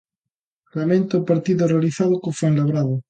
[0.79, 2.95] Lamenta o partido realizado co Fuenlabrada.